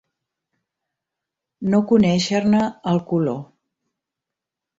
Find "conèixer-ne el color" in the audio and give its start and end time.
1.91-3.39